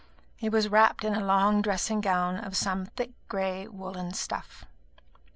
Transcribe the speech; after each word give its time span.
He 0.35 0.49
was 0.49 0.67
wrapped 0.67 1.03
in 1.03 1.13
a 1.13 1.23
long 1.23 1.61
dressing 1.61 2.01
gown 2.01 2.35
of 2.37 2.57
some 2.57 2.87
thick 2.87 3.11
grey 3.29 3.67
woollen 3.67 4.13
stuff. 4.15 4.65